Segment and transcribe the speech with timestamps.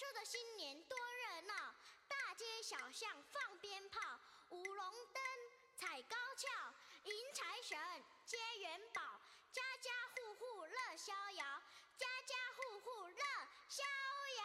[0.00, 1.52] 说的新年多热闹，
[2.08, 4.00] 大街小巷放鞭炮，
[4.48, 4.82] 舞龙
[5.12, 5.20] 灯，
[5.76, 6.48] 踩高跷，
[7.04, 7.76] 迎财神，
[8.24, 9.02] 接元宝，
[9.52, 11.44] 家家户户乐逍遥，
[11.98, 13.20] 家家户户乐
[13.68, 13.84] 逍
[14.40, 14.42] 遥。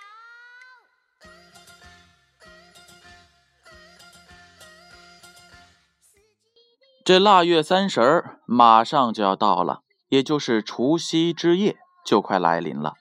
[7.05, 12.95] 这腊月三十儿马上就要到了，也就是除夕之夜就快来临了。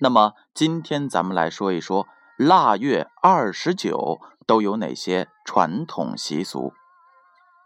[0.00, 6.72] 那么今天咱们来说一说腊月二十九都有哪些传统习俗。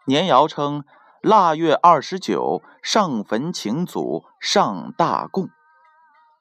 [0.07, 0.85] 年谣称
[1.21, 5.51] 腊月二十九上坟请祖上大供。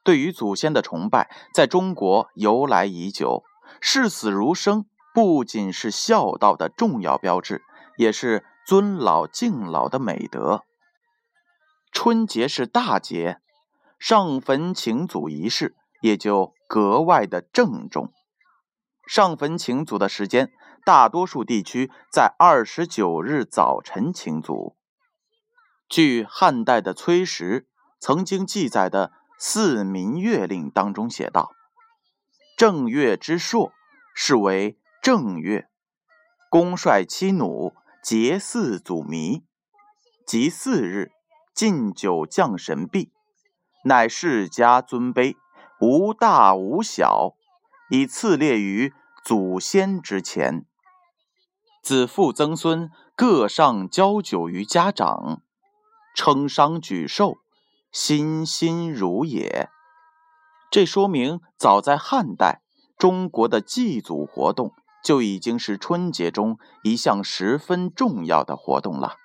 [0.02, 3.44] 对于祖先的崇拜，在中国由来已久。
[3.80, 7.62] 视死如生不仅是孝道的重要标志，
[7.96, 10.62] 也是尊老敬老的美德。
[11.92, 13.40] 春节是大节，
[13.98, 15.76] 上坟请祖仪式。
[16.02, 18.12] 也就格外的郑重。
[19.06, 20.52] 上坟请祖的时间，
[20.84, 24.76] 大多数地区在二十九日早晨请祖。
[25.88, 27.66] 据汉代的崔实
[27.98, 29.08] 曾经记载的
[29.38, 31.52] 《四民月令》当中写道
[32.56, 33.72] ：“正月之朔，
[34.14, 35.68] 是为正月，
[36.48, 39.44] 公率妻奴节祀祖弥，
[40.26, 41.10] 即四日
[41.54, 43.12] 敬酒降神毕，
[43.84, 45.36] 乃世家尊卑。”
[45.82, 47.34] 无大无小，
[47.90, 48.94] 以次列于
[49.24, 50.64] 祖先之前。
[51.82, 55.42] 子父曾孙各上交酒于家长，
[56.14, 57.38] 称商举寿，
[57.90, 59.70] 欣欣如也。
[60.70, 62.62] 这说明，早在汉代，
[62.96, 64.70] 中国的祭祖活动
[65.02, 69.16] 就已经是春节中一项十分重要的活动了。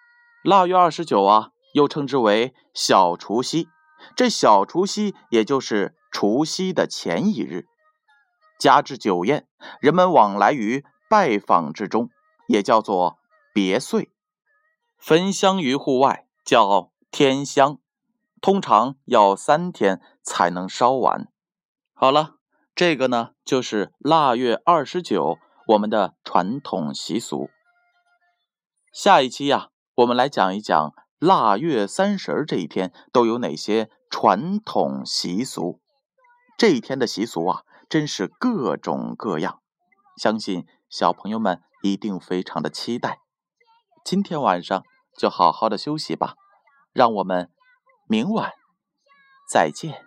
[0.43, 3.69] 腊月二十九啊，又称之为小除夕。
[4.15, 5.95] 这小除夕，也就是。
[6.09, 7.67] 除夕的前一日，
[8.57, 9.45] 加之酒宴，
[9.79, 12.09] 人们往来于拜访之中，
[12.47, 13.19] 也叫做
[13.53, 14.11] 别岁。
[14.97, 17.77] 焚香于户外叫天香，
[18.41, 21.27] 通常要三天才能烧完。
[21.93, 22.37] 好了，
[22.73, 27.51] 这个呢就是腊月二十九我们的传统习俗。
[28.91, 35.81] 下一期呀，我们来讲一讲腊月三十这一天都有哪些传统习俗。
[36.57, 39.61] 这一天的习俗啊，真是各种各样，
[40.15, 43.21] 相信小朋友们一定非常的期待。
[44.03, 44.83] 今天晚上
[45.17, 46.35] 就好好的休息吧，
[46.93, 47.51] 让我们
[48.07, 48.53] 明晚
[49.51, 50.06] 再见。